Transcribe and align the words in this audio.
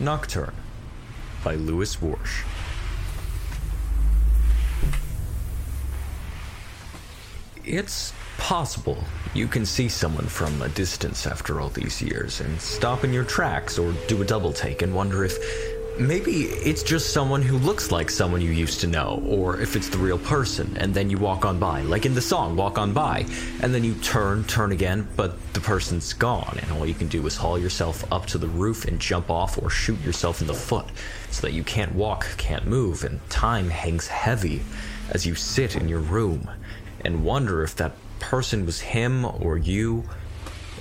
Nocturne 0.00 0.54
by 1.42 1.54
Lewis 1.54 1.96
Warsh. 1.96 2.44
It's 7.64 8.12
possible 8.38 9.04
you 9.34 9.46
can 9.46 9.66
see 9.66 9.88
someone 9.88 10.26
from 10.26 10.62
a 10.62 10.68
distance 10.70 11.26
after 11.26 11.60
all 11.60 11.68
these 11.68 12.00
years 12.00 12.40
and 12.40 12.60
stop 12.60 13.04
in 13.04 13.12
your 13.12 13.24
tracks 13.24 13.78
or 13.78 13.92
do 14.06 14.22
a 14.22 14.24
double 14.24 14.52
take 14.52 14.80
and 14.80 14.94
wonder 14.94 15.24
if 15.24 15.36
maybe 15.98 16.44
it's 16.44 16.82
just 16.82 17.12
someone 17.12 17.42
who 17.42 17.58
looks 17.58 17.90
like 17.90 18.10
someone 18.10 18.40
you 18.40 18.50
used 18.50 18.80
to 18.80 18.86
know, 18.86 19.22
or 19.26 19.60
if 19.60 19.76
it's 19.76 19.88
the 19.88 19.98
real 19.98 20.18
person, 20.18 20.76
and 20.76 20.94
then 20.94 21.10
you 21.10 21.18
walk 21.18 21.44
on 21.44 21.58
by, 21.58 21.82
like 21.82 22.06
in 22.06 22.14
the 22.14 22.20
song 22.20 22.56
Walk 22.56 22.78
On 22.78 22.92
By, 22.92 23.26
and 23.60 23.74
then 23.74 23.84
you 23.84 23.94
turn, 23.96 24.44
turn 24.44 24.72
again, 24.72 25.08
but 25.16 25.36
the 25.54 25.60
person's 25.60 26.12
gone, 26.12 26.58
and 26.62 26.72
all 26.72 26.86
you 26.86 26.94
can 26.94 27.08
do 27.08 27.26
is 27.26 27.36
haul 27.36 27.58
yourself 27.58 28.10
up 28.12 28.26
to 28.26 28.38
the 28.38 28.48
roof 28.48 28.84
and 28.84 29.00
jump 29.00 29.30
off 29.30 29.60
or 29.60 29.70
shoot 29.70 30.00
yourself 30.00 30.40
in 30.40 30.46
the 30.46 30.54
foot 30.54 30.86
so 31.30 31.42
that 31.42 31.52
you 31.52 31.64
can't 31.64 31.94
walk, 31.94 32.26
can't 32.36 32.66
move, 32.66 33.04
and 33.04 33.20
time 33.28 33.68
hangs 33.68 34.06
heavy 34.06 34.62
as 35.10 35.26
you 35.26 35.34
sit 35.34 35.74
in 35.74 35.88
your 35.88 36.00
room 36.00 36.48
and 37.04 37.24
wonder 37.24 37.62
if 37.62 37.74
that 37.76 37.92
person 38.20 38.66
was 38.66 38.80
him 38.80 39.24
or 39.24 39.56
you 39.56 40.04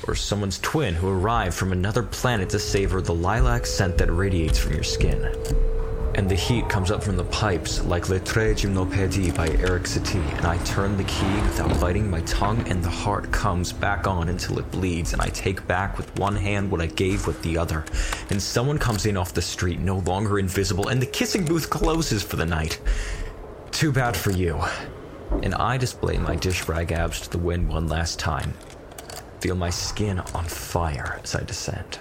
or 0.08 0.16
someone's 0.16 0.60
twin 0.60 0.94
who 0.94 1.10
arrived 1.10 1.56
from 1.56 1.72
another 1.72 2.04
planet 2.04 2.50
to 2.50 2.60
savor 2.60 3.02
the 3.02 3.14
lilac 3.14 3.66
scent 3.66 3.98
that 3.98 4.12
radiates 4.12 4.58
from 4.58 4.74
your 4.74 4.84
skin. 4.84 5.34
And 6.16 6.28
the 6.28 6.36
heat 6.36 6.68
comes 6.68 6.90
up 6.90 7.04
from 7.04 7.16
the 7.16 7.26
pipes 7.26 7.84
like 7.84 8.10
Le 8.10 8.20
Tre 8.20 8.56
Gymnopédie 8.56 9.36
by 9.36 9.50
Erik 9.50 9.84
Satie, 9.84 10.38
and 10.38 10.48
I 10.48 10.58
turn 10.64 10.98
the 10.98 11.04
key 11.04 11.36
without 11.42 11.80
biting 11.80 12.10
my 12.10 12.22
tongue, 12.22 12.68
and 12.68 12.84
the 12.84 12.90
heart 12.90 13.32
comes 13.32 13.72
back 13.72 14.08
on 14.08 14.30
until 14.30 14.58
it 14.58 14.72
bleeds, 14.72 15.14
and 15.14 15.22
I 15.22 15.28
take 15.28 15.68
back 15.68 15.96
with 15.96 16.18
one 16.18 16.36
hand 16.36 16.72
what 16.72 16.82
I 16.82 16.88
gave 16.88 17.28
with 17.28 17.40
the 17.44 17.60
other. 17.60 17.86
And 18.32 18.42
someone 18.42 18.80
comes 18.80 19.06
in 19.06 19.16
off 19.16 19.36
the 19.36 19.44
street, 19.44 19.80
no 19.80 20.00
longer 20.00 20.40
invisible, 20.40 20.88
and 20.88 21.00
the 21.00 21.06
kissing 21.06 21.46
booth 21.46 21.70
closes 21.70 22.24
for 22.24 22.36
the 22.36 22.48
night. 22.48 22.80
Too 23.70 23.92
bad 23.92 24.18
for 24.18 24.32
you. 24.32 24.60
And 25.44 25.54
I 25.54 25.78
display 25.78 26.18
my 26.18 26.36
dish 26.36 26.68
rag 26.68 26.92
abs 26.94 27.22
to 27.22 27.30
the 27.30 27.38
wind 27.38 27.70
one 27.70 27.88
last 27.88 28.18
time, 28.18 28.56
feel 29.40 29.56
my 29.56 29.70
skin 29.70 30.20
on 30.20 30.46
fire 30.46 31.20
as 31.24 31.36
I 31.36 31.44
descend. 31.44 32.00